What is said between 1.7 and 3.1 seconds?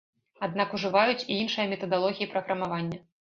метадалогіі праграмавання.